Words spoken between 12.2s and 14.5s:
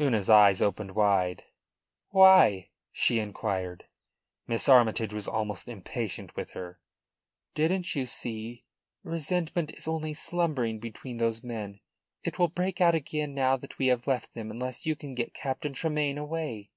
It will break out again now that we have left them